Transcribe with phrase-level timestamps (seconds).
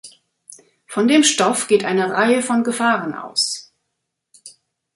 [0.87, 3.71] Von dem Stoff geht eine Reihe von Gefahren aus.